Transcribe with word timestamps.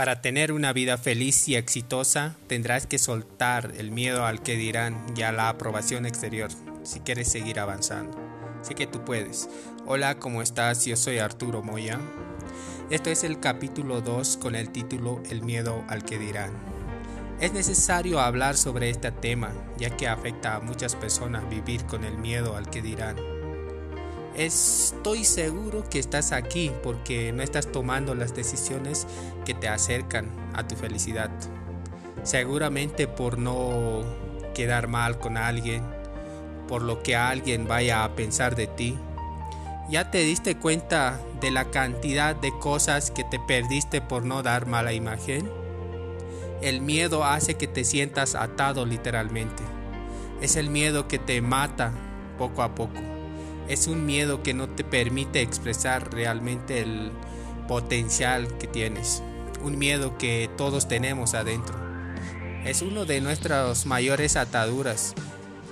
Para 0.00 0.22
tener 0.22 0.50
una 0.50 0.72
vida 0.72 0.96
feliz 0.96 1.46
y 1.46 1.56
exitosa, 1.56 2.34
tendrás 2.46 2.86
que 2.86 2.96
soltar 2.96 3.74
el 3.76 3.90
miedo 3.90 4.24
al 4.24 4.42
que 4.42 4.56
dirán 4.56 5.04
y 5.14 5.20
a 5.20 5.30
la 5.30 5.50
aprobación 5.50 6.06
exterior 6.06 6.48
si 6.84 7.00
quieres 7.00 7.30
seguir 7.30 7.60
avanzando. 7.60 8.18
Sé 8.62 8.74
que 8.74 8.86
tú 8.86 9.04
puedes. 9.04 9.50
Hola, 9.84 10.18
¿cómo 10.18 10.40
estás? 10.40 10.86
Yo 10.86 10.96
soy 10.96 11.18
Arturo 11.18 11.62
Moya. 11.62 12.00
Esto 12.88 13.10
es 13.10 13.24
el 13.24 13.40
capítulo 13.40 14.00
2 14.00 14.38
con 14.38 14.54
el 14.54 14.70
título 14.70 15.22
El 15.28 15.42
miedo 15.42 15.84
al 15.86 16.02
que 16.02 16.18
dirán. 16.18 16.52
Es 17.38 17.52
necesario 17.52 18.20
hablar 18.20 18.56
sobre 18.56 18.88
este 18.88 19.12
tema, 19.12 19.52
ya 19.76 19.94
que 19.98 20.08
afecta 20.08 20.54
a 20.54 20.60
muchas 20.60 20.96
personas 20.96 21.46
vivir 21.50 21.84
con 21.84 22.04
el 22.04 22.16
miedo 22.16 22.56
al 22.56 22.70
que 22.70 22.80
dirán. 22.80 23.16
Estoy 24.40 25.26
seguro 25.26 25.86
que 25.90 25.98
estás 25.98 26.32
aquí 26.32 26.72
porque 26.82 27.30
no 27.30 27.42
estás 27.42 27.70
tomando 27.70 28.14
las 28.14 28.34
decisiones 28.34 29.06
que 29.44 29.52
te 29.52 29.68
acercan 29.68 30.30
a 30.54 30.66
tu 30.66 30.76
felicidad. 30.76 31.28
Seguramente 32.22 33.06
por 33.06 33.36
no 33.36 34.00
quedar 34.54 34.88
mal 34.88 35.18
con 35.18 35.36
alguien, 35.36 35.82
por 36.68 36.80
lo 36.80 37.02
que 37.02 37.16
alguien 37.16 37.68
vaya 37.68 38.02
a 38.02 38.16
pensar 38.16 38.56
de 38.56 38.66
ti. 38.66 38.96
¿Ya 39.90 40.10
te 40.10 40.20
diste 40.20 40.56
cuenta 40.56 41.20
de 41.42 41.50
la 41.50 41.66
cantidad 41.66 42.34
de 42.34 42.50
cosas 42.60 43.10
que 43.10 43.24
te 43.24 43.38
perdiste 43.40 44.00
por 44.00 44.24
no 44.24 44.42
dar 44.42 44.64
mala 44.64 44.94
imagen? 44.94 45.50
El 46.62 46.80
miedo 46.80 47.26
hace 47.26 47.58
que 47.58 47.66
te 47.66 47.84
sientas 47.84 48.34
atado 48.34 48.86
literalmente. 48.86 49.62
Es 50.40 50.56
el 50.56 50.70
miedo 50.70 51.08
que 51.08 51.18
te 51.18 51.42
mata 51.42 51.92
poco 52.38 52.62
a 52.62 52.74
poco 52.74 53.09
es 53.70 53.86
un 53.86 54.04
miedo 54.04 54.42
que 54.42 54.52
no 54.52 54.68
te 54.68 54.82
permite 54.82 55.42
expresar 55.42 56.12
realmente 56.12 56.80
el 56.80 57.12
potencial 57.68 58.58
que 58.58 58.66
tienes. 58.66 59.22
Un 59.62 59.78
miedo 59.78 60.18
que 60.18 60.50
todos 60.56 60.88
tenemos 60.88 61.34
adentro. 61.34 61.78
Es 62.64 62.82
uno 62.82 63.04
de 63.04 63.20
nuestras 63.20 63.86
mayores 63.86 64.36
ataduras 64.36 65.14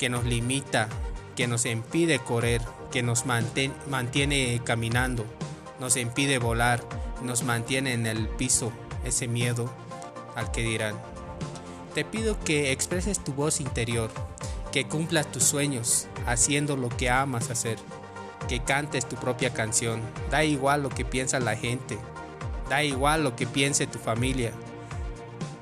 que 0.00 0.08
nos 0.08 0.24
limita, 0.24 0.88
que 1.36 1.46
nos 1.46 1.66
impide 1.66 2.18
correr, 2.18 2.60
que 2.90 3.04
nos 3.04 3.26
mantiene 3.26 4.60
caminando, 4.64 5.24
nos 5.78 5.96
impide 5.96 6.38
volar, 6.38 6.82
nos 7.22 7.44
mantiene 7.44 7.92
en 7.92 8.06
el 8.06 8.26
piso, 8.28 8.72
ese 9.04 9.28
miedo 9.28 9.72
al 10.34 10.50
que 10.50 10.62
dirán. 10.62 10.96
Te 11.94 12.04
pido 12.04 12.40
que 12.40 12.72
expreses 12.72 13.22
tu 13.22 13.32
voz 13.34 13.60
interior, 13.60 14.10
que 14.74 14.88
cumplas 14.88 15.30
tus 15.30 15.44
sueños 15.44 16.08
haciendo 16.26 16.76
lo 16.76 16.88
que 16.88 17.08
amas 17.08 17.48
hacer, 17.48 17.78
que 18.48 18.58
cantes 18.58 19.08
tu 19.08 19.14
propia 19.14 19.54
canción. 19.54 20.00
Da 20.32 20.42
igual 20.42 20.82
lo 20.82 20.88
que 20.88 21.04
piensa 21.04 21.38
la 21.38 21.54
gente, 21.54 21.96
da 22.68 22.82
igual 22.82 23.22
lo 23.22 23.36
que 23.36 23.46
piense 23.46 23.86
tu 23.86 24.00
familia. 24.00 24.50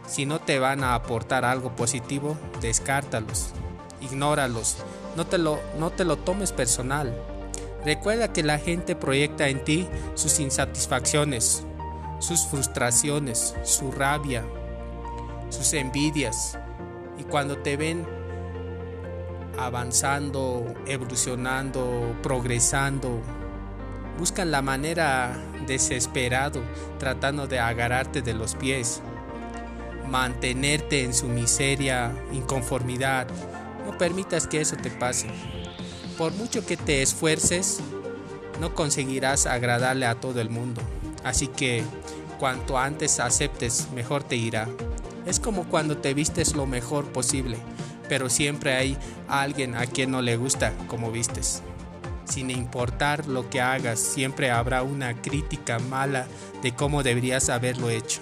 Si 0.07 0.25
no 0.25 0.41
te 0.41 0.59
van 0.59 0.83
a 0.83 0.95
aportar 0.95 1.45
algo 1.45 1.77
positivo, 1.77 2.39
descártalos, 2.63 3.51
ignóralos, 4.01 4.79
no 5.15 5.27
te 5.27 5.37
lo, 5.37 5.61
no 5.79 5.91
te 5.91 6.07
lo 6.07 6.17
tomes 6.17 6.51
personal. 6.51 7.15
Recuerda 7.85 8.33
que 8.33 8.43
la 8.43 8.59
gente 8.59 8.97
proyecta 8.97 9.49
en 9.49 9.63
ti 9.63 9.87
sus 10.15 10.41
insatisfacciones, 10.41 11.67
sus 12.19 12.47
frustraciones, 12.47 13.57
su 13.63 13.93
rabia, 13.93 14.43
sus 15.51 15.75
envidias. 15.75 16.59
Y 17.19 17.25
cuando 17.25 17.59
te 17.59 17.77
ven 17.77 18.22
avanzando, 19.59 20.75
evolucionando, 20.87 22.17
progresando. 22.23 23.21
Buscan 24.19 24.51
la 24.51 24.63
manera 24.63 25.37
desesperado, 25.67 26.63
tratando 26.99 27.47
de 27.47 27.59
agarrarte 27.59 28.23
de 28.23 28.35
los 28.35 28.55
pies, 28.55 29.01
mantenerte 30.09 31.05
en 31.05 31.15
su 31.15 31.27
miseria, 31.27 32.13
inconformidad. 32.33 33.27
No 33.87 33.97
permitas 33.99 34.47
que 34.47 34.61
eso 34.61 34.77
te 34.77 34.91
pase. 34.91 35.29
Por 36.19 36.33
mucho 36.35 36.65
que 36.65 36.77
te 36.77 37.03
esfuerces, 37.03 37.81
no 38.61 38.75
conseguirás 38.75 39.47
agradarle 39.47 40.07
a 40.07 40.21
todo 40.21 40.41
el 40.41 40.51
mundo. 40.51 40.81
Así 41.25 41.49
que 41.49 41.83
cuanto 42.39 42.79
antes 42.79 43.19
aceptes, 43.19 43.89
mejor 43.95 44.23
te 44.23 44.37
irá. 44.37 44.69
Es 45.27 45.41
como 45.41 45.65
cuando 45.65 45.97
te 45.97 46.15
vistes 46.15 46.55
lo 46.55 46.67
mejor 46.67 47.07
posible 47.07 47.57
pero 48.13 48.29
siempre 48.29 48.75
hay 48.75 48.99
alguien 49.27 49.75
a 49.75 49.87
quien 49.87 50.11
no 50.11 50.21
le 50.21 50.37
gusta 50.37 50.75
como 50.87 51.11
vistes. 51.11 51.63
Sin 52.27 52.51
importar 52.51 53.27
lo 53.27 53.49
que 53.49 53.63
hagas, 53.63 54.01
siempre 54.01 54.51
habrá 54.51 54.83
una 54.83 55.15
crítica 55.23 55.79
mala 55.79 56.27
de 56.63 56.75
cómo 56.75 57.03
deberías 57.03 57.49
haberlo 57.49 57.89
hecho. 57.89 58.21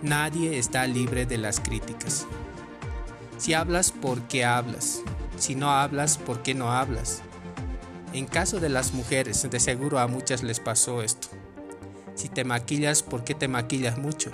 Nadie 0.00 0.58
está 0.58 0.86
libre 0.86 1.26
de 1.26 1.36
las 1.36 1.60
críticas. 1.60 2.26
Si 3.36 3.52
hablas, 3.52 3.92
¿por 3.92 4.22
qué 4.22 4.46
hablas? 4.46 5.02
Si 5.36 5.54
no 5.54 5.70
hablas, 5.72 6.16
¿por 6.16 6.42
qué 6.42 6.54
no 6.54 6.72
hablas? 6.72 7.20
En 8.14 8.24
caso 8.24 8.58
de 8.58 8.70
las 8.70 8.94
mujeres, 8.94 9.50
de 9.50 9.60
seguro 9.60 9.98
a 9.98 10.06
muchas 10.06 10.42
les 10.42 10.60
pasó 10.60 11.02
esto. 11.02 11.28
Si 12.14 12.30
te 12.30 12.44
maquillas, 12.44 13.02
¿por 13.02 13.22
qué 13.22 13.34
te 13.34 13.48
maquillas 13.48 13.98
mucho? 13.98 14.30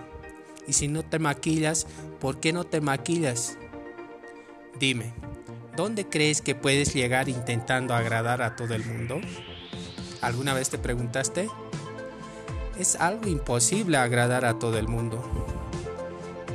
Y 0.68 0.74
si 0.74 0.86
no 0.86 1.02
te 1.02 1.18
maquillas, 1.18 1.88
¿por 2.20 2.38
qué 2.38 2.52
no 2.52 2.62
te 2.62 2.80
maquillas? 2.80 3.58
Dime, 4.78 5.14
¿dónde 5.75 6.06
crees 6.06 6.42
que 6.42 6.54
puedes 6.54 6.92
llegar 6.92 7.31
intentando 7.31 7.94
agradar 7.94 8.42
a 8.42 8.56
todo 8.56 8.75
el 8.75 8.84
mundo? 8.84 9.20
¿Alguna 10.20 10.53
vez 10.53 10.69
te 10.69 10.76
preguntaste? 10.76 11.48
Es 12.78 12.97
algo 12.97 13.26
imposible 13.26 13.97
agradar 13.97 14.44
a 14.44 14.59
todo 14.59 14.76
el 14.76 14.86
mundo. 14.86 15.25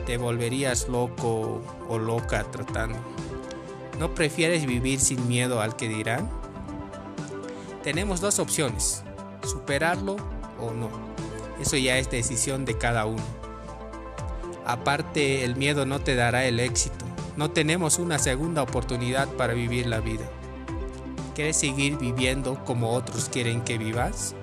Te 0.06 0.18
volverías 0.18 0.88
loco 0.88 1.64
o 1.90 1.98
loca 1.98 2.44
tratando. 2.44 3.00
¿No 3.98 4.14
prefieres 4.14 4.68
vivir 4.68 5.00
sin 5.00 5.28
miedo 5.28 5.60
al 5.60 5.76
que 5.76 5.90
dirán? 5.90 6.30
Tenemos 7.82 8.22
dos 8.22 8.38
opciones, 8.38 9.04
superarlo 9.44 10.18
o 10.60 10.72
no. 10.72 10.92
Eso 11.60 11.76
ya 11.76 11.98
es 11.98 12.12
decisión 12.12 12.66
de 12.66 12.78
cada 12.78 13.08
uno. 13.08 13.24
Aparte, 14.64 15.44
el 15.44 15.56
miedo 15.56 15.88
no 15.88 16.02
te 16.02 16.14
dará 16.14 16.46
el 16.46 16.60
éxito 16.60 17.01
no 17.38 17.52
tenemos 17.52 18.00
una 18.00 18.20
segunda 18.20 18.62
oportunidad 18.62 19.28
para 19.30 19.54
vivir 19.54 19.88
la 19.88 20.00
vida. 20.00 20.30
¿Quieres 21.36 21.58
seguir 21.58 21.98
viviendo 21.98 22.64
como 22.66 22.92
otros 22.92 23.30
quieren 23.30 23.62
que 23.62 23.78
vivas? 23.78 24.36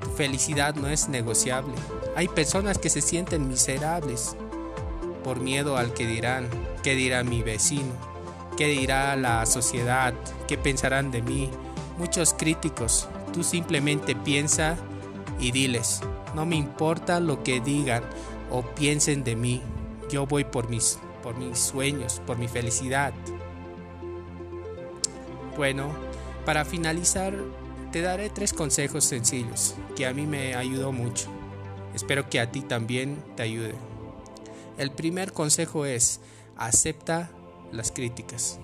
Tu 0.00 0.10
felicidad 0.10 0.74
no 0.74 0.88
es 0.88 1.08
negociable. 1.08 1.74
Hay 2.16 2.28
personas 2.28 2.78
que 2.78 2.90
se 2.90 3.00
sienten 3.00 3.48
miserables 3.48 4.36
por 5.24 5.40
miedo 5.40 5.76
al 5.76 5.92
que 5.92 6.06
dirán, 6.06 6.48
qué 6.82 6.94
dirá 6.94 7.24
mi 7.24 7.42
vecino, 7.42 7.92
qué 8.56 8.66
dirá 8.66 9.16
la 9.16 9.44
sociedad, 9.46 10.14
qué 10.46 10.56
pensarán 10.56 11.10
de 11.10 11.22
mí. 11.22 11.50
Muchos 11.98 12.34
críticos, 12.34 13.08
tú 13.32 13.42
simplemente 13.42 14.14
piensa 14.14 14.76
y 15.38 15.50
diles, 15.50 16.00
no 16.34 16.46
me 16.46 16.56
importa 16.56 17.20
lo 17.20 17.42
que 17.42 17.60
digan 17.60 18.02
o 18.50 18.62
piensen 18.62 19.24
de 19.24 19.36
mí, 19.36 19.62
yo 20.08 20.26
voy 20.26 20.44
por 20.44 20.68
mis 20.68 20.98
por 21.22 21.36
mis 21.36 21.58
sueños, 21.58 22.20
por 22.26 22.38
mi 22.38 22.48
felicidad. 22.48 23.12
Bueno, 25.56 25.90
para 26.44 26.64
finalizar, 26.64 27.34
te 27.92 28.00
daré 28.00 28.30
tres 28.30 28.52
consejos 28.52 29.04
sencillos 29.04 29.74
que 29.96 30.06
a 30.06 30.14
mí 30.14 30.26
me 30.26 30.54
ayudó 30.54 30.92
mucho. 30.92 31.28
Espero 31.94 32.28
que 32.30 32.40
a 32.40 32.50
ti 32.50 32.62
también 32.62 33.22
te 33.36 33.42
ayude. 33.42 33.74
El 34.78 34.92
primer 34.92 35.32
consejo 35.32 35.84
es, 35.84 36.20
acepta 36.56 37.30
las 37.72 37.90
críticas. 37.90 38.58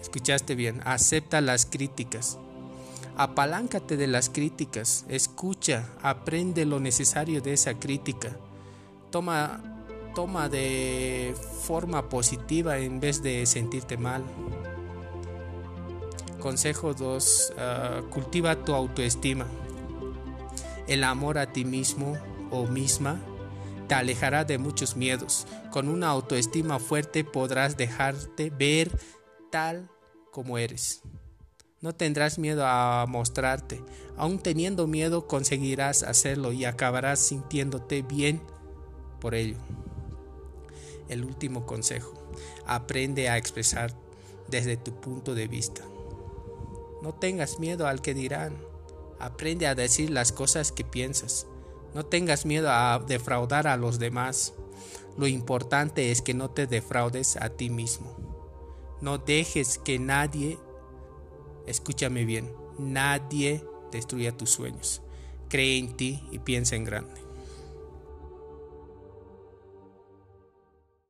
Escuchaste 0.00 0.54
bien, 0.54 0.80
acepta 0.84 1.40
las 1.40 1.66
críticas. 1.66 2.38
Apaláncate 3.16 3.96
de 3.96 4.06
las 4.06 4.30
críticas, 4.30 5.04
escucha, 5.08 5.88
aprende 6.02 6.64
lo 6.64 6.80
necesario 6.80 7.40
de 7.42 7.52
esa 7.52 7.74
crítica. 7.74 8.36
Toma 9.10 9.71
toma 10.14 10.48
de 10.48 11.34
forma 11.62 12.08
positiva 12.08 12.78
en 12.78 13.00
vez 13.00 13.22
de 13.22 13.46
sentirte 13.46 13.96
mal. 13.96 14.22
Consejo 16.40 16.94
2. 16.94 17.52
Ah, 17.58 18.00
cultiva 18.10 18.56
tu 18.64 18.74
autoestima. 18.74 19.46
El 20.86 21.04
amor 21.04 21.38
a 21.38 21.52
ti 21.52 21.64
mismo 21.64 22.16
o 22.50 22.66
misma 22.66 23.20
te 23.88 23.94
alejará 23.94 24.44
de 24.44 24.58
muchos 24.58 24.96
miedos. 24.96 25.46
Con 25.70 25.88
una 25.88 26.08
autoestima 26.08 26.78
fuerte 26.78 27.24
podrás 27.24 27.76
dejarte 27.76 28.50
ver 28.50 28.98
tal 29.50 29.88
como 30.32 30.58
eres. 30.58 31.02
No 31.80 31.94
tendrás 31.94 32.38
miedo 32.38 32.64
a 32.66 33.06
mostrarte. 33.08 33.82
Aún 34.16 34.38
teniendo 34.38 34.86
miedo 34.86 35.26
conseguirás 35.26 36.02
hacerlo 36.02 36.52
y 36.52 36.64
acabarás 36.64 37.20
sintiéndote 37.20 38.02
bien 38.02 38.40
por 39.20 39.34
ello 39.34 39.56
el 41.08 41.24
último 41.24 41.66
consejo. 41.66 42.14
Aprende 42.66 43.28
a 43.28 43.36
expresar 43.36 43.94
desde 44.48 44.76
tu 44.76 44.92
punto 44.92 45.34
de 45.34 45.48
vista. 45.48 45.82
No 47.02 47.14
tengas 47.14 47.58
miedo 47.58 47.86
al 47.86 48.00
que 48.00 48.14
dirán. 48.14 48.56
Aprende 49.18 49.66
a 49.66 49.74
decir 49.74 50.10
las 50.10 50.32
cosas 50.32 50.72
que 50.72 50.84
piensas. 50.84 51.46
No 51.94 52.06
tengas 52.06 52.46
miedo 52.46 52.70
a 52.70 53.02
defraudar 53.06 53.66
a 53.66 53.76
los 53.76 53.98
demás. 53.98 54.54
Lo 55.16 55.26
importante 55.26 56.10
es 56.10 56.22
que 56.22 56.34
no 56.34 56.50
te 56.50 56.66
defraudes 56.66 57.36
a 57.36 57.50
ti 57.50 57.70
mismo. 57.70 58.16
No 59.00 59.18
dejes 59.18 59.78
que 59.78 59.98
nadie, 59.98 60.58
escúchame 61.66 62.24
bien, 62.24 62.52
nadie 62.78 63.64
destruya 63.90 64.36
tus 64.36 64.50
sueños. 64.50 65.02
Cree 65.48 65.78
en 65.78 65.96
ti 65.96 66.22
y 66.30 66.38
piensa 66.38 66.76
en 66.76 66.84
grande. 66.84 67.20